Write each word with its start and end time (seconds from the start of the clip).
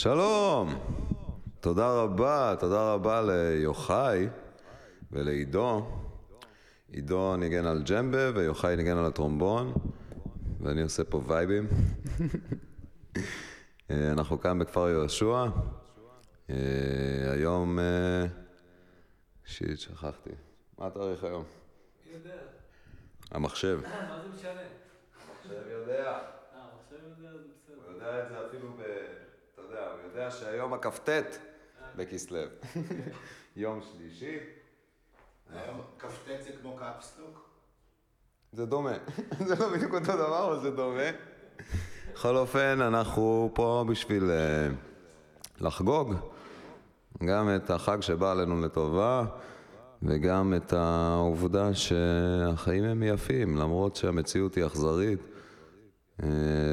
שלום, 0.00 0.68
תודה 1.60 2.02
רבה, 2.02 2.54
תודה 2.60 2.92
רבה 2.92 3.22
ליוחאי 3.22 4.28
ולעידו. 5.12 5.86
עידו 6.92 7.36
ניגן 7.36 7.64
על 7.66 7.82
ג'מבה 7.82 8.30
ויוחאי 8.34 8.76
ניגן 8.76 8.96
על 8.96 9.04
הטרומבון, 9.04 9.72
ואני 10.60 10.82
עושה 10.82 11.04
פה 11.04 11.22
וייבים. 11.26 11.68
אה, 13.90 14.12
אנחנו 14.12 14.40
כאן 14.40 14.58
בכפר 14.58 14.88
יהושע. 14.88 15.46
אה, 16.50 16.56
היום... 17.32 17.78
אה, 17.78 18.26
שיט, 19.44 19.78
שכחתי. 19.78 20.30
מה 20.78 20.86
התאריך 20.86 21.24
היום? 21.24 21.44
מי 22.06 22.12
יודע? 22.12 22.36
המחשב. 23.30 23.80
מה 23.82 24.20
זה 24.22 24.28
משנה? 24.34 24.50
המחשב 24.50 25.70
יודע. 25.70 26.12
אה, 26.12 26.20
עכשיו 26.84 26.98
יודע, 26.98 27.32
זה 27.32 27.38
בסדר. 27.38 27.76
הוא 27.86 27.94
יודע 27.94 28.22
את 28.22 28.28
זה 28.28 28.46
אפילו 28.48 28.77
יודע, 30.18 30.30
שהיום 30.30 30.74
הכ"ט 30.74 31.08
בכסלו. 31.96 32.38
יום 33.56 33.80
שלישי. 33.82 34.38
היום 35.54 35.80
כ"ט 35.98 36.28
זה 36.40 36.50
כמו 36.62 36.76
קפסלוק? 36.76 37.48
זה 38.52 38.66
דומה. 38.66 38.92
זה 39.46 39.54
לא 39.60 39.72
בדיוק 39.72 39.94
אותו 39.94 40.12
דבר, 40.12 40.52
אבל 40.52 40.60
זה 40.60 40.70
דומה. 40.70 41.10
בכל 42.12 42.36
אופן, 42.36 42.78
אנחנו 42.80 43.50
פה 43.54 43.84
בשביל 43.88 44.30
אה, 44.30 44.68
לחגוג 45.60 46.14
גם 47.24 47.56
את 47.56 47.70
החג 47.70 48.00
שבא 48.00 48.32
עלינו 48.32 48.60
לטובה, 48.60 49.24
וגם 50.02 50.54
את 50.56 50.72
העובדה 50.72 51.74
שהחיים 51.74 52.84
הם 52.84 53.02
יפים, 53.02 53.56
למרות 53.56 53.96
שהמציאות 53.96 54.54
היא 54.54 54.66
אכזרית, 54.66 55.20
אה, 56.22 56.28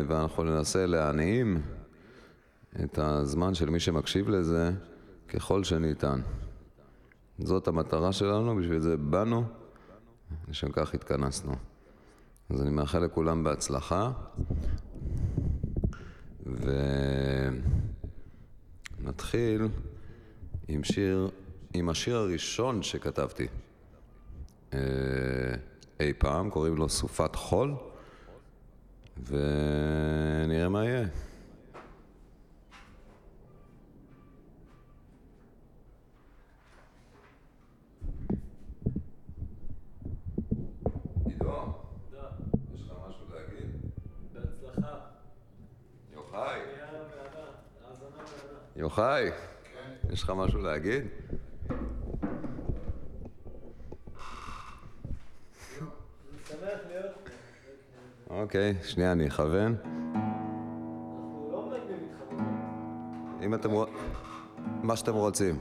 ואנחנו 0.07 0.44
ננסה 0.44 0.85
להנעים 0.85 1.61
את 2.83 2.99
הזמן 2.99 3.53
של 3.53 3.69
מי 3.69 3.79
שמקשיב 3.79 4.29
לזה 4.29 4.71
ככל 5.27 5.63
שניתן. 5.63 6.21
זאת 7.39 7.67
המטרה 7.67 8.11
שלנו, 8.11 8.55
בשביל 8.55 8.79
זה 8.79 8.97
באנו, 8.97 9.43
לשם 10.47 10.71
כך 10.71 10.93
התכנסנו. 10.93 11.55
אז 12.49 12.61
אני 12.61 12.69
מאחל 12.69 12.99
לכולם 12.99 13.43
בהצלחה, 13.43 14.11
ונתחיל 18.99 19.67
עם 20.67 20.83
שיר, 20.83 21.29
עם 21.73 21.89
השיר 21.89 22.16
הראשון 22.16 22.83
שכתבתי 22.83 23.47
אה, 24.73 24.79
אי 25.99 26.13
פעם, 26.13 26.49
קוראים 26.49 26.75
לו 26.75 26.89
סופת 26.89 27.35
חול, 27.35 27.75
ונראה 29.23 30.69
מה 30.69 30.85
יהיה. 30.85 31.07
עידו, 41.25 41.45
תודה. 42.09 42.28
יש 42.75 42.81
לך 42.81 42.91
משהו 43.09 43.25
להגיד? 43.33 43.69
בהצלחה. 44.33 44.97
יוחאי. 46.13 46.59
היה 46.59 46.85
ועדה, 46.91 47.47
האזנה 47.87 48.07
ועדה. 48.17 48.59
יוחאי. 48.97 49.29
יש 50.11 50.23
לך 50.23 50.29
משהו 50.29 50.61
להגיד? 50.61 51.03
אוקיי, 58.29 58.75
שנייה, 58.83 59.11
אני 59.11 59.27
אכוון. 59.27 59.75
אם 63.41 63.53
אתם 63.53 63.71
רוצים... 63.71 63.95
מה 64.83 64.95
שאתם 64.95 65.13
רוצים. 65.13 65.59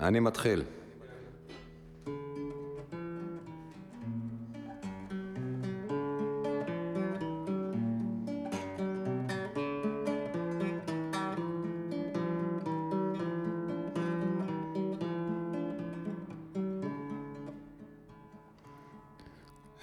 אני 0.00 0.20
מתחיל. 0.20 0.64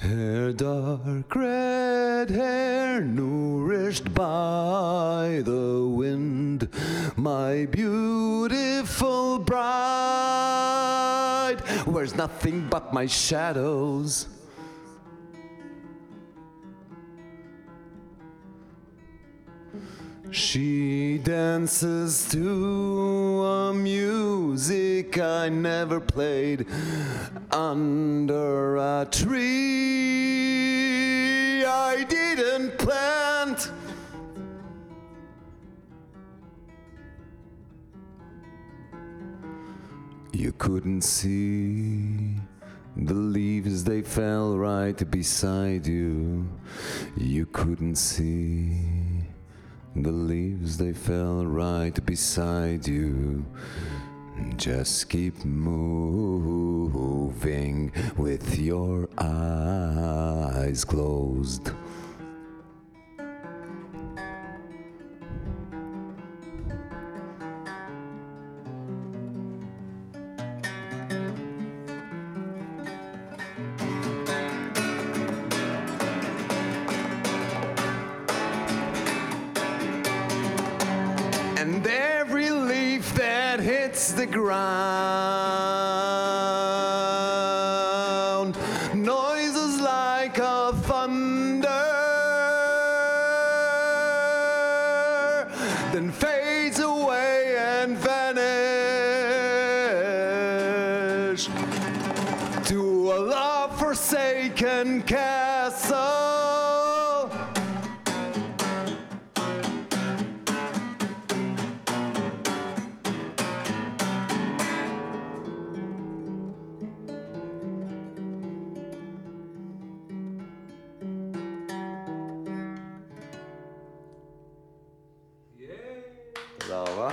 Her 0.05 0.53
dark 0.53 1.35
red 1.35 2.29
hair 2.29 3.01
nourished 3.01 4.13
by 4.13 5.41
the 5.43 5.83
wind, 5.87 6.69
my 7.15 7.65
beautiful 7.65 9.39
bride 9.39 9.65
wears 11.87 12.13
nothing 12.13 12.67
but 12.69 12.93
my 12.93 13.07
shadows. 13.07 14.27
She 20.35 21.17
dances 21.19 22.27
to 22.31 23.41
a 23.41 23.73
music 23.73 25.17
I 25.17 25.47
never 25.47 26.01
played 26.01 26.67
under 27.53 28.75
a 28.75 29.07
tree 29.09 30.43
I 31.63 32.03
didn't 32.03 32.77
plant. 32.77 33.71
You 40.33 40.51
couldn't 40.57 41.03
see 41.03 42.35
the 42.97 43.13
leaves, 43.13 43.85
they 43.85 44.01
fell 44.01 44.57
right 44.57 45.09
beside 45.09 45.87
you. 45.87 46.45
You 47.15 47.45
couldn't 47.45 47.95
see 47.95 49.04
the 49.95 50.11
leaves, 50.11 50.77
they 50.77 50.91
fell 50.91 51.45
right 51.45 52.05
beside 52.05 52.85
you. 52.85 53.45
Just 54.57 55.09
keep 55.09 55.45
moving 55.45 56.83
with 58.17 58.59
your 58.59 59.07
eyes 59.17 60.83
closed. 60.83 61.71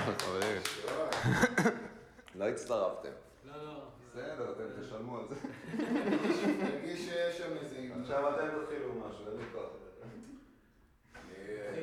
חברים. 0.03 0.63
לא 2.35 2.45
הצטרפתם. 2.49 3.09
לא, 3.45 3.65
לא. 3.65 3.89
בסדר, 4.11 4.53
אתם 4.53 4.83
תשלמו 4.83 5.19
על 5.19 5.25
זה. 5.29 5.35
תרגיש 6.71 7.01
שיש 7.01 7.39
שם 7.39 7.57
איזה... 7.57 7.89
עכשיו 8.01 8.35
אתם 8.35 8.49
תתחילו 8.63 8.95
משהו, 8.95 9.29
אין 9.29 9.37
לי 9.37 9.45
כוח. 9.53 9.71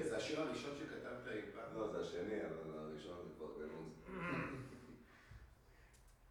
זה 0.09 0.17
השיר 0.17 0.41
הראשון 0.41 0.71
שכתבת 0.79 1.27
אי 1.31 1.41
לא, 1.75 1.91
זה 1.91 1.99
השני, 2.01 2.35
אבל 2.41 2.79
הראשון 2.79 3.17
זה 3.27 3.33
כבר 3.37 3.47
גנוז. 3.57 4.19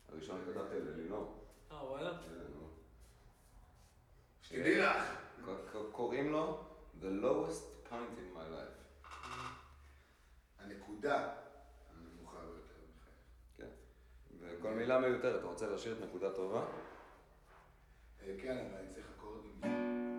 הראשון 0.09 0.41
כתבתי 0.47 0.75
ללינור. 0.81 1.45
אה, 1.73 1.85
וואלה? 1.85 2.13
שתדעי 4.43 4.79
לך. 4.79 4.97
קוראים 5.93 6.33
לו 6.33 6.65
The 7.01 7.23
Lowest 7.23 7.91
Point 7.91 8.19
in 8.19 8.37
My 8.37 8.55
Life. 8.55 9.09
הנקודה. 10.59 11.29
מילה 14.79 14.99
מיותרת, 14.99 15.41
אתה 15.41 15.47
רוצה 15.47 15.67
להשאיר 15.67 15.95
את 15.99 16.09
נקודה 16.09 16.31
טובה? 16.31 16.61
אה, 18.23 18.35
כן, 18.43 18.57
אני 18.81 18.89
צריך 18.95 19.07
אקורדים. 19.19 20.18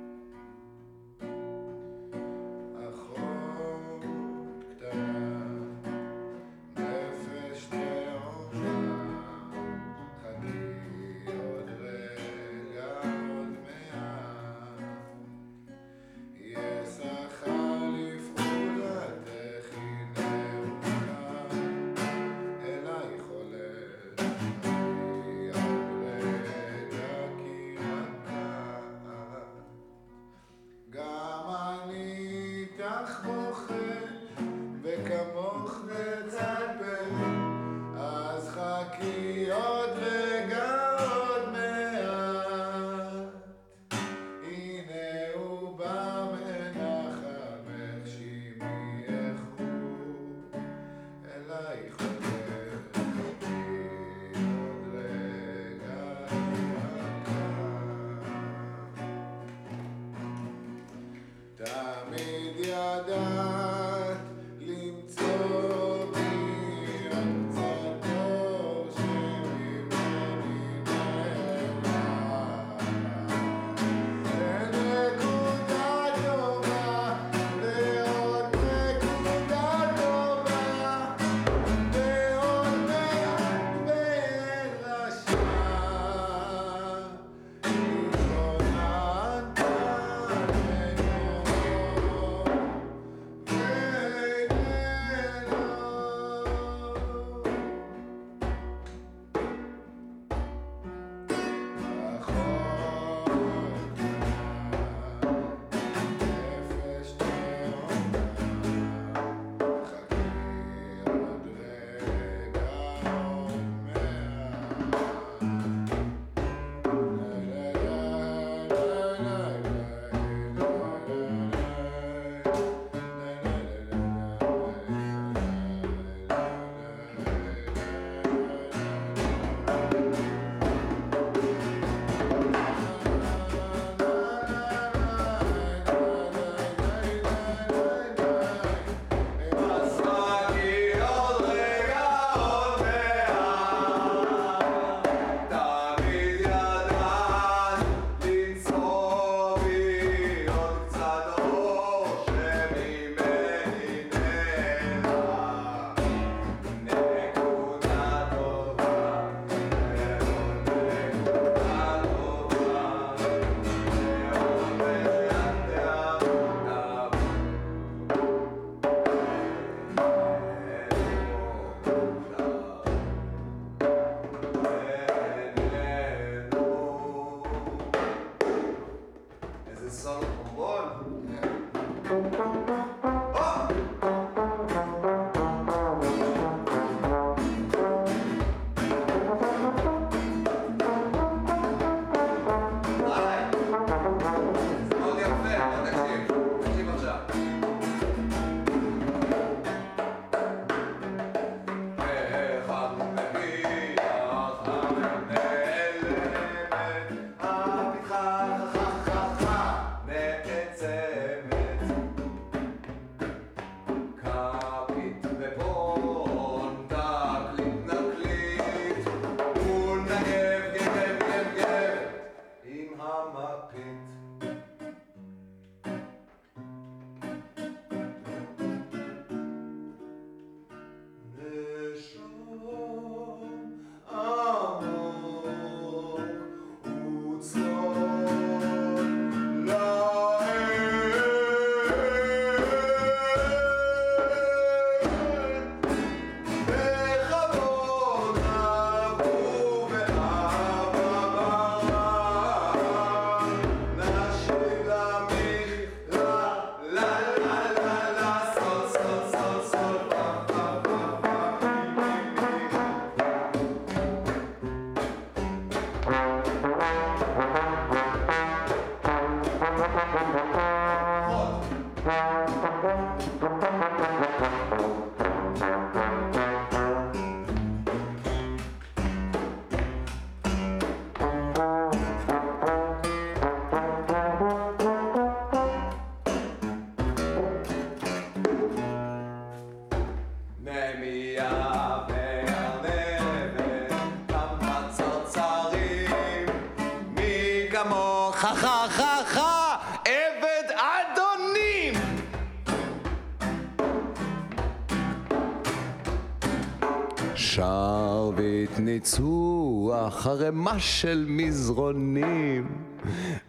של 310.80 311.26
מזרונים. 311.30 312.68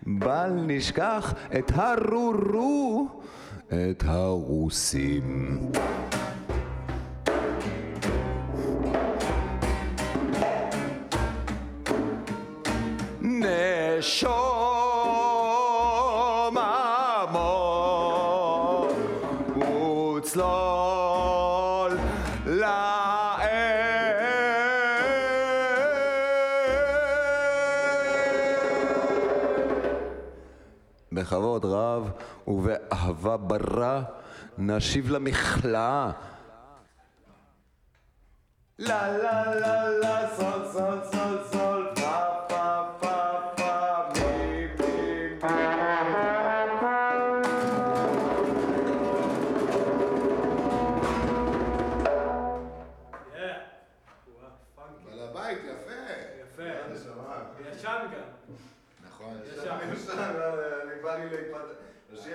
בל 0.06 0.50
נשכח 0.66 1.34
את 1.58 1.72
הרורו 1.75 3.08
את 3.68 4.04
הרוסים 4.06 5.58
בכבוד 31.30 31.64
רב 31.64 32.10
ובאהבה 32.46 33.37
ברא 33.37 34.00
נשיב 34.58 35.10
למכלאה. 35.10 36.10
לה 38.78 39.18
לה 39.18 39.54
לה 39.54 39.88
לה 39.88 40.28
סול 40.37 40.64
סול 40.72 41.00
סול 41.12 41.38
סול 41.52 41.79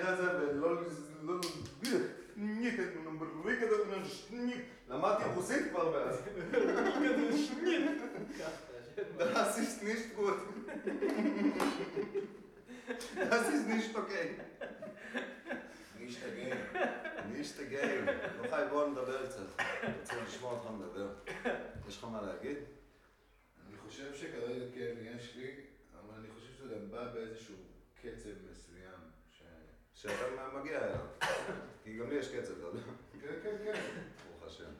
הזה 0.06 0.38
ולא... 0.38 0.82
לא... 1.22 1.40
למדתי 4.88 5.24
רוסית 5.34 5.70
כבר 5.70 5.90
מאז. 5.90 6.16
Das 9.18 9.58
ist 9.58 9.82
nicht 9.82 10.16
gut. 10.16 10.40
Das 13.30 13.44
ist 13.54 13.66
nicht 13.74 13.92
okay. 14.02 14.26
nicht 17.36 17.58
again. 17.58 18.08
לא 18.42 18.48
חי, 18.50 18.62
בוא 18.70 18.88
נדבר 18.88 19.26
קצת. 19.26 19.62
רוצה 20.00 20.14
לשמוע 20.26 20.52
אותך 20.52 20.70
מדבר. 20.70 21.08
יש 21.88 21.98
לך 21.98 22.04
מה 22.04 22.22
להגיד? 22.22 22.56
אני 23.68 23.78
חושב 23.78 24.14
שכרגע 24.14 24.64
כן, 24.74 24.94
יש 25.16 25.36
לי, 25.36 25.50
אבל 25.94 26.14
אני 26.18 26.28
חושב 26.34 26.52
שזה 26.58 26.74
גם 26.74 26.90
בא 26.90 27.12
באיזשהו 27.14 27.54
קצב 28.02 28.30
מסוים. 28.50 28.65
שאתה 29.96 30.58
מגיע 30.60 30.84
אליו. 30.84 31.06
כי 31.84 31.98
גם 31.98 32.10
לי 32.10 32.14
יש 32.14 32.28
קצב, 32.28 32.52
אתה 32.52 32.66
יודע. 32.66 32.80
כן, 33.20 33.34
כן, 33.42 33.56
כן. 33.64 33.82
ברוך 34.30 34.42
השם. 34.46 34.70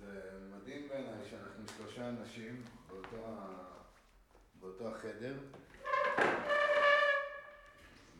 זה 0.00 0.30
מדהים 0.52 0.88
בעיניי 0.88 1.24
שאנחנו 1.30 1.64
שלושה 1.76 2.08
אנשים 2.08 2.62
באותו, 4.60 4.88
החדר 4.88 5.38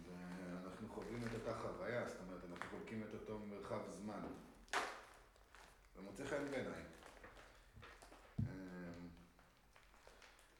ואנחנו 0.06 0.88
חווים 0.88 1.22
את 1.26 1.34
אותה 1.34 1.58
חוויה, 1.58 2.08
זאת 2.08 2.16
אומרת, 2.20 2.40
אנחנו 2.50 2.64
חולקים 2.70 3.02
את 3.02 3.14
אותו 3.14 3.38
מרחב 3.38 3.90
זמן. 3.90 4.26
זה 5.94 6.02
מוצא 6.02 6.24
חן 6.24 6.50
בעיניי. 6.50 6.82
אמ, 8.40 9.08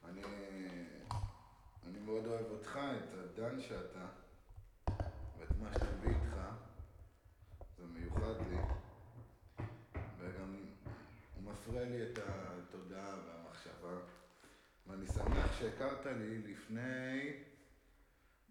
אני, 0.05 0.23
אני 1.87 1.99
מאוד 1.99 2.25
אוהב 2.25 2.45
אותך, 2.45 2.79
את 2.97 3.13
הדן 3.13 3.61
שאתה, 3.61 4.05
ואת 5.39 5.57
מה 5.61 5.73
שאתה 5.73 5.85
מביא 5.85 6.09
איתך. 6.09 6.35
זה 7.77 7.83
מיוחד 7.85 8.47
לי. 8.49 8.57
וגם 10.19 10.55
הוא 11.35 11.43
מפרה 11.71 11.83
לי 11.83 12.03
את 12.03 12.19
התודעה 12.23 13.15
והמחשבה. 13.25 13.99
ואני 14.87 15.07
שמח 15.07 15.59
שהכרת 15.59 16.05
לי 16.05 16.37
לפני, 16.37 17.33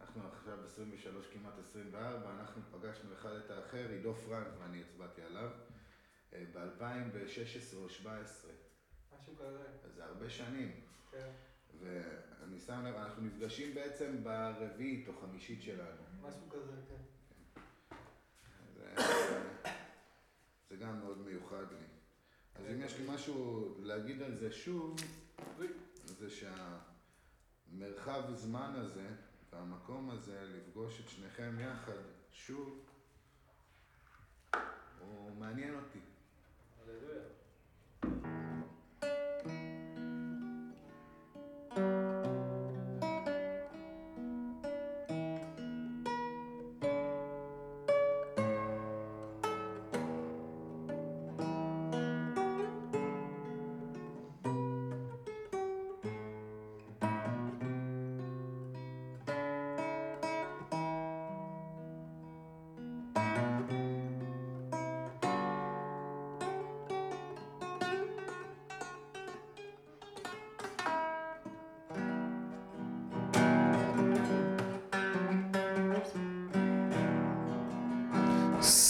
אנחנו 0.00 0.22
עכשיו 0.28 0.64
23, 0.64 1.26
כמעט 1.32 1.58
24, 1.58 2.30
אנחנו 2.40 2.62
פגשנו 2.70 3.14
אחד 3.14 3.30
את 3.32 3.50
האחר, 3.50 3.88
עידו 3.90 4.14
פרנק 4.14 4.46
ואני 4.60 4.82
הצבעתי 4.82 5.22
עליו, 5.22 5.50
ב-2016 6.32 7.76
או 7.76 7.84
2017. 7.84 8.50
משהו 9.18 9.36
כזה. 9.36 9.64
זה 9.94 10.04
הרבה 10.04 10.30
שנים. 10.30 10.80
כן. 11.10 11.30
ואני 11.80 12.58
שם 12.58 12.84
לב, 12.86 12.94
אנחנו 12.94 13.22
נפגשים 13.22 13.74
בעצם 13.74 14.24
ברביעית 14.24 15.08
או 15.08 15.12
חמישית 15.20 15.62
שלנו. 15.62 16.02
משהו 16.22 16.48
כזה, 16.50 16.72
כן. 16.88 17.02
זה, 18.74 18.94
זה 20.70 20.76
גם 20.76 21.00
מאוד 21.00 21.18
מיוחד 21.18 21.64
לי. 21.72 21.89
אז 22.60 22.66
אם 22.74 22.80
יש 22.82 22.98
לי 22.98 23.04
משהו 23.08 23.74
להגיד 23.82 24.22
על 24.22 24.36
זה 24.36 24.52
שוב, 24.52 24.96
זה 26.04 26.26
שהמרחב 27.70 28.22
זמן 28.34 28.72
הזה 28.76 29.08
והמקום 29.52 30.10
הזה 30.10 30.42
לפגוש 30.42 31.00
את 31.00 31.08
שניכם 31.08 31.56
יחד 31.60 32.02
שוב, 32.32 32.86
הוא 35.00 35.36
מעניין 35.36 35.74
אותי. 35.74 35.98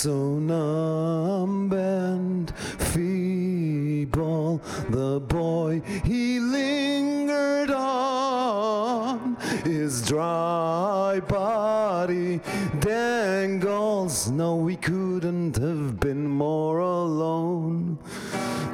So 0.03 0.39
numb 0.39 1.71
and 1.75 2.51
feeble, 2.79 4.63
the 4.89 5.21
boy 5.21 5.83
he 6.07 6.41
lingered 6.41 7.71
on. 7.71 9.37
His 9.63 10.01
dry 10.09 11.21
body 11.29 12.41
dangles. 12.79 14.31
No, 14.31 14.67
he 14.67 14.77
couldn't 14.77 15.59
have 15.59 16.01
been 16.01 16.27
more 16.27 16.79
alone. 16.79 17.99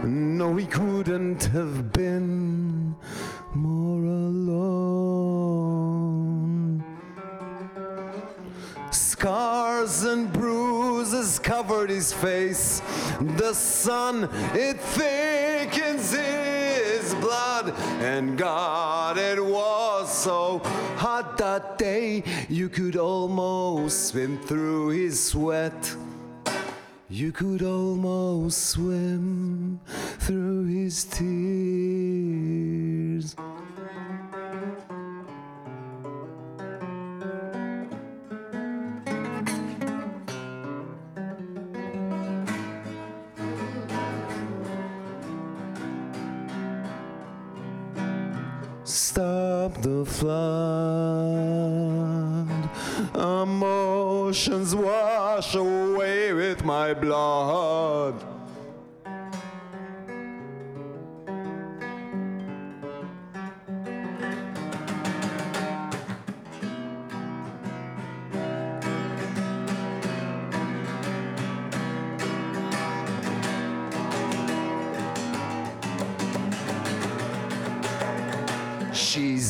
No, 0.05 0.55
he 0.55 0.67
couldn't 0.67 1.47
have 1.47 1.93
been 1.93 2.95
more 3.53 4.05
alone. 4.05 4.86
Covered 11.47 11.89
his 11.89 12.13
face. 12.13 12.83
The 13.21 13.55
sun, 13.55 14.29
it 14.53 14.81
thickens 14.81 16.11
his 16.11 17.15
blood. 17.15 17.73
And 18.01 18.37
God, 18.37 19.17
it 19.17 19.41
was 19.43 20.13
so 20.13 20.61
hot 20.97 21.39
that 21.39 21.79
day 21.79 22.25
you 22.49 22.69
could 22.69 22.97
almost 22.97 24.09
swim 24.09 24.39
through 24.43 24.89
his 24.89 25.23
sweat. 25.23 25.95
You 27.09 27.31
could 27.31 27.63
almost 27.63 28.67
swim 28.71 29.79
through 30.19 30.65
his 30.65 31.05
tears. 31.05 31.27
Stop 48.87 49.83
the 49.83 50.05
flood. 50.07 50.37
Emotions 53.16 54.77
wash 54.77 55.57
away 55.57 56.33
with 56.33 56.64
my 56.64 56.94
blood. 56.94 58.36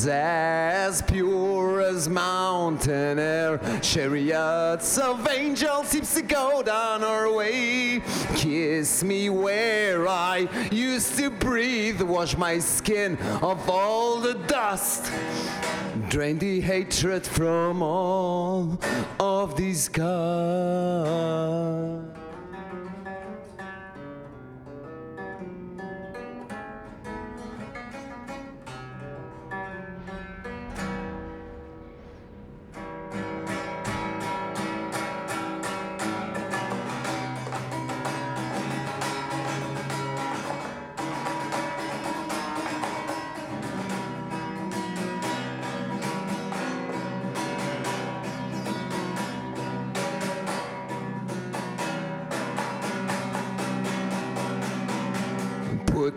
As 0.07 1.01
pure 1.01 1.81
as 1.81 2.07
mountain 2.09 3.19
air. 3.19 3.59
Chariots 3.81 4.97
of 4.97 5.27
angels 5.27 5.89
seems 5.89 6.13
to 6.13 6.21
go 6.21 6.63
down 6.63 7.03
our 7.03 7.31
way. 7.31 8.01
Kiss 8.35 9.03
me 9.03 9.29
where 9.29 10.07
I 10.07 10.47
used 10.71 11.17
to 11.17 11.29
breathe. 11.29 12.01
Wash 12.01 12.37
my 12.37 12.59
skin 12.59 13.17
of 13.41 13.69
all 13.69 14.19
the 14.19 14.33
dust. 14.33 15.11
Drain 16.09 16.37
the 16.39 16.61
hatred 16.61 17.25
from 17.25 17.81
all 17.81 18.79
of 19.19 19.55
these 19.55 19.89
guys. 19.89 21.37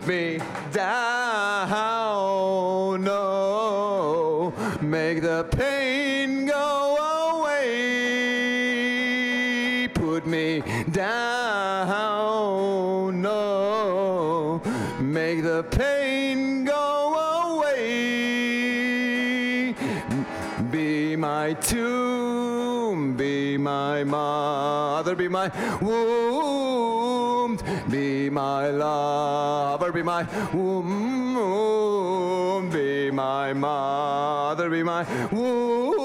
Me 0.07 0.39
down, 0.71 1.69
no, 3.03 4.53
make 4.81 5.21
the 5.21 5.43
pain 5.51 6.45
go 6.45 7.39
away. 7.39 7.57
Put 9.93 10.25
me 10.25 10.63
down, 10.91 11.91
no, 13.21 14.61
make 14.99 15.43
the 15.43 15.63
pain 15.63 16.65
go 16.65 17.57
away. 17.57 18.15
Be 20.71 21.15
my 21.15 21.53
tomb, 21.53 23.15
be 23.15 23.57
my 23.57 24.03
mother, 24.03 25.15
be 25.15 25.27
my 25.27 25.51
womb, 25.81 27.30
be 27.89 28.29
my 28.29 28.69
lover, 28.69 29.91
be 29.91 30.03
my 30.03 30.25
womb, 30.53 31.39
be 32.69 33.11
my 33.11 33.53
mother, 33.53 34.69
be 34.69 34.83
my 34.83 35.05
womb, 35.31 36.00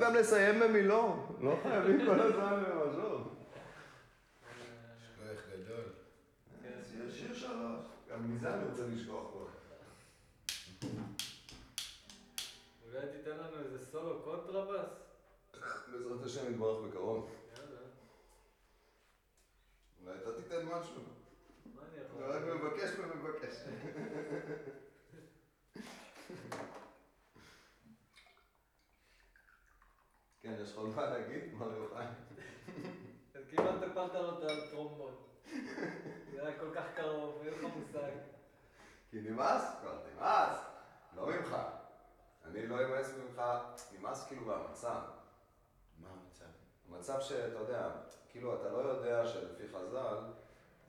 גם 0.00 0.14
לסיים 0.14 0.60
במינור, 0.60 1.36
לא 1.40 1.56
חייבים 1.62 2.06
כל 2.06 2.20
הזמן 2.20 2.64
במז'ור. 2.64 3.20
יש 4.96 5.08
כוח 5.18 5.44
גדול. 5.52 5.84
שיר 6.90 7.10
שיר 7.12 7.34
שלוש, 7.34 7.84
גם 8.10 8.34
מזה 8.34 8.54
אני 8.54 8.64
רוצה 8.70 8.82
לשכוח. 8.86 9.30
אולי 12.86 13.06
תיתן 13.12 13.36
לנו 13.36 13.58
איזה 13.64 13.86
סולו 13.86 14.22
קונטרבאס? 14.22 14.86
בעזרת 15.92 16.24
השם 16.24 16.52
יתברך 16.52 16.84
בקרוב. 16.84 17.30
יאללה. 17.56 17.80
אולי 20.04 20.18
אתה 20.18 20.42
תיתן 20.42 20.66
משהו. 20.66 21.02
מה 21.74 21.82
אני 21.82 22.04
יכול 22.04 22.24
אני 22.24 22.32
רק 22.32 22.42
לעשות? 22.42 22.60
מבקש 22.62 22.90
ומבקש. 22.98 23.54
כן, 30.42 30.54
יש 30.62 30.72
לך 30.72 30.78
עוד 30.78 30.94
מה 30.96 31.10
להגיד, 31.10 31.54
מר 31.54 31.72
יוחאי? 31.72 32.06
אז 33.34 33.42
כמעט 33.50 33.82
הפלת 33.82 34.14
לו 34.14 34.38
את 34.38 34.50
הטרומבון. 34.50 35.14
זה 36.32 36.46
היה 36.46 36.58
כל 36.58 36.74
כך 36.74 36.84
קרוב, 36.96 37.42
אין 37.44 37.54
לך 37.54 37.64
מושג. 37.76 38.10
כי 39.10 39.20
נמאס 39.20 39.62
כבר, 39.80 39.98
נמאס. 40.14 40.56
לא 41.16 41.26
ממך. 41.26 41.56
אני 42.44 42.66
לא 42.66 42.84
אמאס 42.84 43.12
ממך, 43.18 43.42
נמאס 43.98 44.26
כאילו 44.28 44.42
מהמצב. 44.42 45.00
מה 45.98 46.08
המצב? 46.08 46.44
המצב 46.88 47.19
שאתה 47.30 47.58
יודע, 47.58 47.90
כאילו 48.30 48.54
אתה 48.60 48.68
לא 48.68 48.78
יודע 48.78 49.26
שלפי 49.26 49.68
חז"ל, 49.68 50.16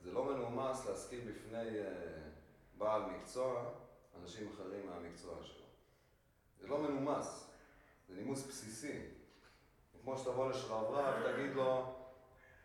זה 0.04 0.12
לא 0.12 0.25
מנומס 0.25 0.86
להזכיר 0.86 1.21
בפני 1.27 1.80
אה, 1.80 2.21
בעל 2.77 3.01
מקצוע 3.01 3.71
אנשים 4.21 4.49
אחרים 4.56 4.86
מהמקצוע 4.86 5.36
שלו. 5.43 5.65
זה 6.60 6.67
לא 6.67 6.77
מנומס, 6.77 7.49
זה 8.08 8.15
נימוס 8.15 8.47
בסיסי. 8.47 9.01
כמו 10.01 10.17
שתבוא 10.17 10.49
לשרברב, 10.49 11.34
תגיד 11.34 11.54
לו, 11.56 11.95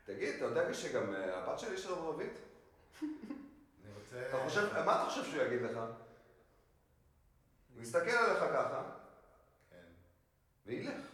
תגיד, 0.05 0.35
אתה 0.35 0.45
יודע 0.45 0.75
שגם 0.75 1.15
אה, 1.15 1.39
הבת 1.39 1.59
שלי 1.59 1.79
שרברבית? 1.79 2.33
אני 3.03 3.93
רוצה... 3.95 4.29
אתה 4.29 4.45
חושב, 4.45 4.85
מה 4.85 5.03
אתה 5.03 5.11
חושב 5.11 5.25
שהוא 5.25 5.43
יגיד 5.43 5.63
לך? 5.63 5.79
הוא 7.75 7.83
יסתכל 7.83 8.11
עליך 8.11 8.39
ככה, 8.39 8.83
כן. 9.71 9.87
וילך. 10.67 11.07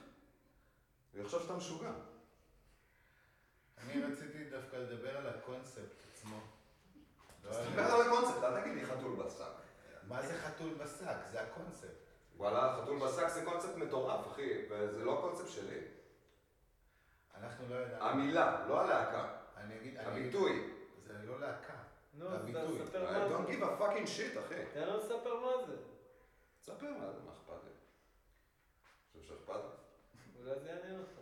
הוא 1.12 1.22
יחשוב 1.22 1.42
שאתה 1.42 1.56
משוגע. 1.56 1.92
אני 3.84 4.02
רציתי 4.04 4.44
דווקא 4.50 4.76
לדבר 4.76 5.16
על 5.16 5.26
הקונספט 5.26 5.82
עצמו. 6.12 6.36
לא 7.44 7.50
אז 7.50 7.56
על- 7.56 7.66
תדבר 7.66 7.82
על 7.82 8.02
הקונספט, 8.02 8.42
אל 8.44 8.60
תגיד 8.60 8.74
לי 8.74 8.86
חתול 8.86 9.16
בשק. 9.16 9.44
מה 10.08 10.22
זה 10.22 10.38
חתול 10.38 10.74
בשק? 10.74 11.16
זה 11.30 11.40
הקונספט. 11.42 11.88
וואלה, 12.36 12.78
חתול 12.82 12.98
בשק 13.06 13.28
זה 13.28 13.44
קונספט 13.44 13.76
מטורף, 13.76 14.26
אחי, 14.26 14.50
וזה 14.70 15.04
לא 15.04 15.18
קונספט 15.20 15.48
שלי. 15.48 15.80
אנחנו 17.34 17.68
לא 17.68 17.74
ידענו. 17.74 18.04
המילה, 18.04 18.66
לא 18.68 18.80
הלהקה. 18.80 19.28
אני 19.56 19.76
אגיד... 19.76 19.98
הביטוי. 19.98 20.72
זה 21.06 21.12
לא 21.26 21.40
להקה. 21.40 21.72
נו, 22.14 22.28
אז. 22.28 22.40
תספר 22.84 23.08
I 23.08 23.12
מה 23.12 23.26
don't 23.26 23.46
זה. 23.46 23.52
give 23.52 23.62
a 23.62 23.82
fucking 23.82 24.06
shit, 24.18 24.40
אחי. 24.46 24.54
תן 24.74 24.80
לנו 24.88 24.98
לספר 24.98 25.40
מה 25.40 25.66
זה. 25.66 25.76
תספר 26.60 26.90
מה 26.98 27.12
זה, 27.12 27.20
מה 27.26 27.32
אכפת 27.32 27.64
לי? 27.64 27.70
חושב 29.12 29.28
שאכפת 29.28 29.54
לי? 29.54 30.40
אולי 30.44 30.60
זה 30.60 30.68
יעניין 30.68 31.00
אותך. 31.00 31.21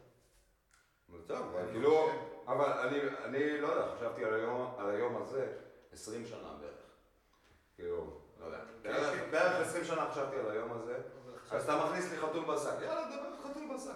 טוב, 1.27 1.39
אבל 1.39 1.61
אני 1.63 1.73
כאילו, 1.73 2.09
אבל 2.47 2.73
אני, 2.73 2.99
אני 3.25 3.61
לא 3.61 3.69
יודע, 3.69 3.95
חשבתי 3.97 4.25
על 4.25 4.35
היום, 4.35 4.75
על 4.79 4.91
היום 4.91 5.23
הזה 5.23 5.53
20 5.93 6.27
שנה 6.27 6.55
בערך. 6.61 6.75
כאילו, 7.77 8.07
לא 8.41 8.45
יודע. 8.47 8.59
בערך- 8.83 9.15
כן. 9.21 9.31
בערך 9.31 9.67
20 9.69 9.85
שנה 9.85 10.11
חשבתי 10.11 10.37
על 10.37 10.51
היום 10.51 10.73
הזה. 10.73 10.99
אז 11.51 11.65
אתה 11.65 11.85
מכניס 11.87 12.13
לי 12.13 12.19
חתול 12.19 12.45
בשק, 12.45 12.73
יאללה, 12.83 13.05
דבר 13.17 13.51
חתול 13.51 13.63
בשק, 13.77 13.91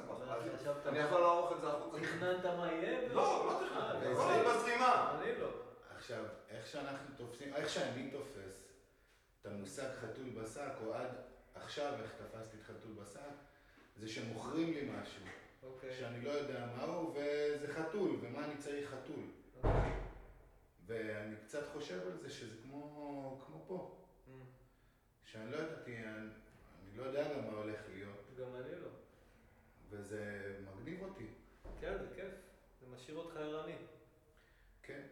אני 0.86 0.98
יכול 0.98 1.20
לערוך 1.20 1.52
את 1.52 1.60
זה 1.60 1.68
החוצה. 1.68 1.98
תכננת 2.00 2.44
מה 2.46 2.72
יהיה? 2.72 3.08
לא, 3.08 3.14
לא 3.46 3.60
תכננתי, 3.66 3.96
אני 4.06 4.12
הכל 4.12 4.22
לא. 4.22 4.30
היה 4.30 4.54
בזרימה. 4.54 5.18
אני 5.20 5.38
לא. 5.40 5.48
עכשיו, 5.96 6.24
איך 6.50 6.66
שאנחנו 6.66 7.14
תופסים, 7.16 7.54
איך 7.54 7.68
שאני 7.68 8.10
תופס 8.10 8.62
את 9.40 9.46
המושג 9.46 9.88
חתול 10.00 10.28
בשק, 10.42 10.72
או 10.86 10.94
עד 10.94 11.08
עכשיו 11.54 11.92
איך 12.02 12.10
תפסתי 12.12 12.56
את 12.56 12.62
חתול 12.62 12.92
בשק, 13.02 13.20
זה 13.96 14.08
שמוכרים 14.08 14.72
לי 14.72 14.90
משהו, 15.00 15.22
אוקיי. 15.66 15.96
שאני 15.98 16.20
לא 16.20 16.30
יודע 16.30 16.66
מהו, 16.76 17.14
וזה 17.14 17.74
חתול, 17.74 18.16
ומה 18.20 18.44
אני 18.44 18.56
צריך 18.56 18.90
חתול. 18.90 19.24
אוקיי. 19.56 19.92
ואני 20.86 21.36
קצת 21.36 21.68
חושב 21.72 22.06
על 22.06 22.16
זה 22.16 22.30
שזה 22.30 22.56
כמו, 22.62 23.44
כמו 23.46 23.64
פה, 23.66 24.00
Mm. 24.26 24.30
שאני 25.24 25.50
לא 25.50 25.56
ידעתי, 25.56 25.96
אני, 25.98 26.28
אני 26.82 26.96
לא 26.96 27.02
יודע 27.02 27.34
גם 27.34 27.44
מה 27.46 27.52
הולך 27.58 27.80
להיות, 27.94 28.24
גם 28.38 28.54
אני 28.54 28.80
לא. 28.80 28.88
וזה 29.90 30.54
מגניב 30.64 31.02
אותי. 31.02 31.26
כן, 31.80 31.98
זה 31.98 32.14
כיף. 32.14 32.32
זה 32.80 32.86
משאיר 32.86 33.16
אותך 33.16 33.36
ערני. 33.36 33.76
כן. 34.82 35.02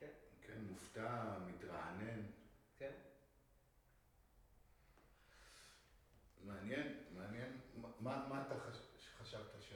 כן. 0.00 0.06
כן, 0.42 0.58
מופתע, 0.70 1.38
מתרענן. 1.46 2.22
כן. 2.78 2.92
מעניין, 6.44 6.98
מעניין. 7.14 7.60
מה, 8.00 8.26
מה 8.28 8.44
אתה 8.46 8.60
חש... 8.60 8.76
חשבת 9.18 9.50
ש... 9.60 9.72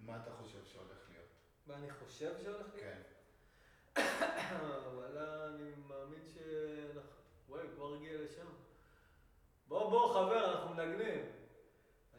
מה 0.00 0.16
אתה 0.22 0.30
חושב 0.42 0.64
שהולך 0.64 0.98
להיות? 1.10 1.28
מה 1.68 1.74
אני 1.74 1.90
חושב 1.90 2.32
שהולך 2.42 2.66
להיות? 2.74 2.76
כן. 2.76 3.02
וואלה, 4.94 5.46
אני 5.46 5.70
מאמין 5.88 6.22
שאנחנו... 6.34 7.10
וואי, 7.48 7.66
כבר 7.74 7.94
הגיע 7.94 8.20
לשם. 8.22 8.46
בוא, 9.68 9.90
בוא, 9.90 10.14
חבר, 10.14 10.52
אנחנו 10.52 10.74
מנגנים. 10.74 11.24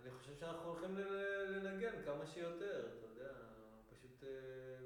אני 0.01 0.11
חושב 0.11 0.35
שאנחנו 0.39 0.69
הולכים 0.69 0.97
לנגן 1.47 2.03
כמה 2.05 2.25
שיותר, 2.25 2.87
אתה 2.97 3.05
יודע, 3.05 3.33
פשוט 3.89 4.23
אה, 4.23 4.29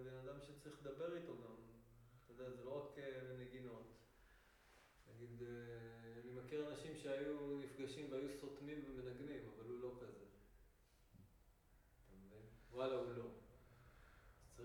בן 0.03 0.29
אדם 0.29 0.39
שצריך 0.41 0.75
לדבר 0.81 1.15
איתו 1.15 1.33
גם. 1.37 1.55
אתה 2.25 2.33
יודע, 2.33 2.51
זה 2.51 2.63
לא 2.63 2.83
רק 2.83 2.99
אה, 2.99 3.21
נגינות. 3.39 3.87
נגיד, 5.13 5.41
אה, 5.41 6.21
אני 6.23 6.31
מכיר 6.31 6.67
אנשים 6.71 6.95
שהיו 6.95 7.57
נפגשים 7.57 8.11
והיו 8.11 8.29
סותמים 8.41 8.83
ומנגנים, 8.87 9.49
אבל 9.55 9.69
הוא 9.69 9.79
לא 9.81 9.91
כזה. 10.01 10.25
אתה 12.07 12.15
מבין? 12.25 12.45
וואלה, 12.71 12.95
הוא 12.95 13.13
לא. 13.17 13.42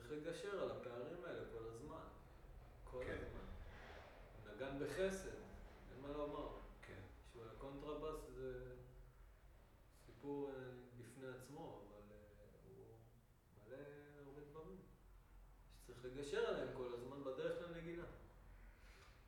צריך 0.08 0.26
לגשר 0.26 0.62
על 0.62 0.70
הפערים 0.70 1.24
האלה 1.24 1.40
כל 1.52 1.64
הזמן. 1.74 2.04
כל 2.84 2.98
כן. 3.04 3.12
הזמן. 3.12 3.46
הוא 4.34 4.54
נגן 4.54 4.84
בחסד, 4.84 5.28
אין 5.28 6.02
מה 6.02 6.08
לומר. 6.08 6.48
כן. 6.82 7.00
שהוא 7.32 7.42
על 7.42 7.48
הקונטרבאס 7.56 8.20
זה 8.34 8.52
סיפור 10.06 10.50
אה, 10.50 10.54
בפני 10.98 11.26
עצמו, 11.28 11.80
אבל 11.88 12.12
אה, 12.12 12.56
הוא 12.64 12.84
מלא 13.66 13.76
הרבה 14.26 14.40
דברים 14.50 14.76
שצריך 15.76 16.04
לגשר 16.04 16.46
עליהם 16.48 16.68
כל 16.74 16.92
הזמן 16.94 17.24
בדרך 17.24 17.56
לנגינה. 17.62 18.04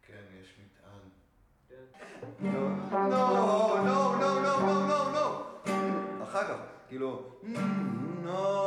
כן, 0.03 0.25
יש 0.41 0.55
מטען. 0.59 1.09
כן. 1.69 1.85
לא, 2.43 2.69
לא, 2.93 3.85
לא, 3.87 4.21
לא, 4.21 4.43
לא, 4.43 4.89
לא, 4.89 5.13
לא. 5.13 5.47
אחר 6.23 6.49
כך, 6.49 6.61
כאילו, 6.89 7.33
nobody, 8.25 8.60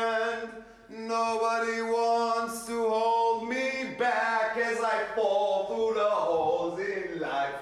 friend. 0.00 0.48
Nobody 0.88 1.82
wants 1.82 2.66
to 2.66 2.88
hold 2.88 3.48
me 3.48 3.94
back 3.98 4.56
as 4.56 4.78
I 4.80 5.04
fall 5.14 5.66
through 5.66 5.94
the 5.94 6.08
holes 6.08 6.80
in 6.80 7.20
life. 7.20 7.54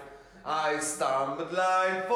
I 0.44 0.78
stumbled 0.78 1.52
like 1.52 2.08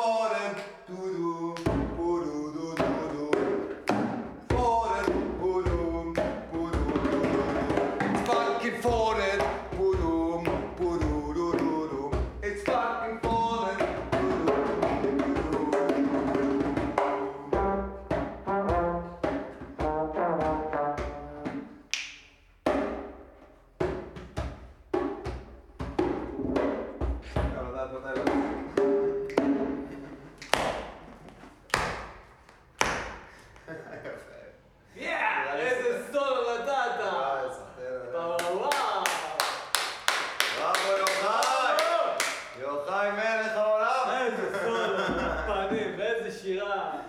שירה! 46.42 47.00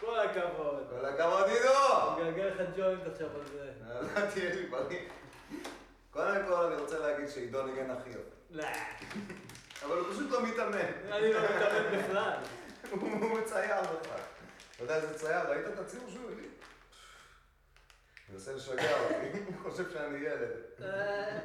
כל 0.00 0.20
הכבוד. 0.20 0.86
כל 0.90 1.04
הכבוד 1.04 1.44
עידו! 1.48 2.20
אני 2.20 2.30
מגלגל 2.30 2.46
לך 2.46 2.68
ג'וינט 2.76 3.06
עכשיו 3.06 3.28
על 3.34 3.46
זה. 3.52 3.72
לא 3.88 4.30
תהיה 4.30 4.54
לי 4.54 4.66
פנים. 4.70 5.08
קודם 6.10 6.46
כל 6.48 6.64
אני 6.64 6.76
רוצה 6.80 6.98
להגיד 6.98 7.28
שעידו 7.28 7.66
ניגן 7.66 7.90
הכי 7.90 8.10
יפה. 8.10 8.20
לא, 8.50 8.64
אבל 9.82 9.98
הוא 9.98 10.12
פשוט 10.12 10.30
לא 10.30 10.46
מתאמן. 10.46 11.12
אני 11.12 11.32
לא 11.32 11.40
מתאמן 11.40 11.98
בכלל. 11.98 12.38
הוא 12.90 13.40
צייר 13.44 13.80
בכלל. 13.80 14.20
אתה 14.74 14.84
יודע 14.84 14.96
איזה 14.96 15.18
צייר? 15.18 15.50
ראית 15.50 15.66
את 15.66 15.78
הציור 15.78 16.10
שהוא 16.10 16.30
הביא? 16.30 16.48
הוא 18.28 18.34
מנסה 18.34 18.52
לשגע 18.52 19.00
אותי, 19.00 19.38
הוא 19.62 19.70
חושב 19.70 19.90
שאני 19.90 20.18
ילד. 20.18 20.50
אה, 20.82 21.38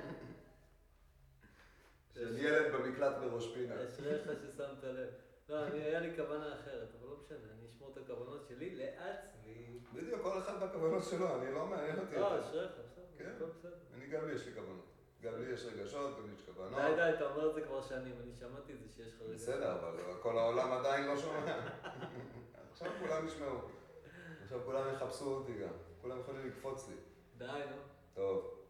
שאני 2.14 2.40
ילד 2.40 2.74
במקלט 2.74 3.14
בראש 3.18 3.54
פינה. 3.54 3.76
אשריך 3.76 4.24
ששמת 4.24 4.84
לב. 4.84 5.21
לא, 5.52 5.58
היה 5.58 6.00
לי 6.00 6.16
כוונה 6.16 6.54
אחרת, 6.54 6.88
אבל 7.00 7.10
לא 7.10 7.16
משנה, 7.24 7.38
אני 7.38 7.68
אשמור 7.68 7.92
את 7.92 7.98
הכוונות 7.98 8.46
שלי 8.48 8.76
לעצמי. 8.76 9.80
בדיוק, 9.94 10.22
כל 10.22 10.38
אחד 10.38 10.64
בכוונות 10.64 11.04
שלו, 11.04 11.36
אני 11.36 11.54
לא 11.54 11.66
מעניין 11.66 12.00
אותי. 12.00 12.16
לא, 12.16 12.40
אשריך, 12.40 12.72
בסדר, 12.72 13.06
כן. 13.18 13.46
בסדר. 13.60 13.78
אני 13.94 14.08
גם 14.08 14.28
לי 14.28 14.36
יש 14.36 14.46
לי 14.46 14.54
כוונות. 14.54 14.86
גם 15.22 15.34
לי 15.40 15.54
יש 15.54 15.66
רגשות, 15.66 16.18
גם 16.18 16.28
לי 16.28 16.34
יש 16.34 16.42
כוונות. 16.42 16.80
די, 16.82 16.96
די, 16.96 17.16
אתה 17.16 17.30
אומר 17.30 17.50
את 17.50 17.56
זה 17.56 17.62
כבר 17.62 17.82
שנים, 17.82 18.16
אני 18.24 18.36
שמעתי 18.36 18.74
את 18.74 18.80
זה 18.80 18.90
שיש 18.96 19.14
לך 19.14 19.22
רגע. 19.22 19.34
בסדר, 19.34 19.76
אבל 19.80 19.98
כל 20.22 20.38
העולם 20.38 20.72
עדיין 20.72 21.08
לא 21.08 21.18
שומע. 21.18 21.60
עכשיו 22.72 22.92
כולם 23.00 23.28
ישמעו. 23.28 23.58
עכשיו 24.44 24.60
כולם 24.66 24.94
יחפשו 24.94 25.26
אותי 25.36 25.54
גם. 25.54 25.74
כולם 26.02 26.20
יכולים 26.20 26.48
לקפוץ 26.48 26.90
לי. 26.90 26.96
די, 27.38 27.46
נו. 27.46 27.76
טוב. 28.14 28.61